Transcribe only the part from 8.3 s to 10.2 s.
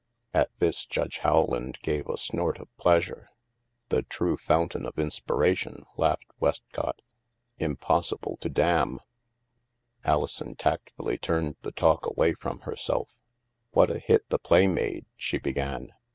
to dam!" HAVEN 317